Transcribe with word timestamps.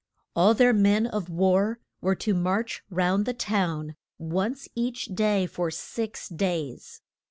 All 0.35 0.55
their 0.55 0.73
men 0.73 1.05
of 1.05 1.29
war 1.29 1.79
were 2.01 2.15
to 2.15 2.33
march 2.33 2.81
round 2.89 3.27
the 3.27 3.35
town 3.35 3.95
once 4.17 4.67
each 4.73 5.05
day 5.13 5.45
for 5.45 5.69
six 5.69 6.27
days. 6.27 7.01